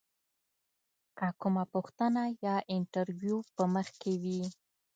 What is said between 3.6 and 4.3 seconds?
مخ کې